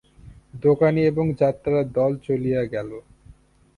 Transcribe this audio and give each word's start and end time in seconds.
দোকানি 0.63 1.01
এবং 1.05 1.25
যাত্রার 1.39 1.83
দল 1.91 2.11
চলিয়া 2.25 2.61
গেল। 2.65 2.89